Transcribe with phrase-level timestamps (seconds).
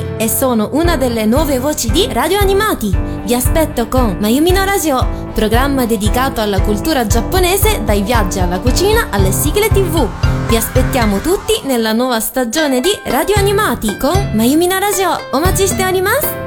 [0.00, 2.96] Mayumi e sono una delle nuove voci di Radio Animati.
[3.24, 9.08] Vi aspetto con Mayumi no Radio, programma dedicato alla cultura giapponese dai viaggi alla cucina
[9.10, 10.08] alle sigle tv.
[10.48, 15.18] Vi aspettiamo tutti nella nuova stagione di Radio Animati con Mayumi no Radio.
[15.32, 16.39] お待ちしております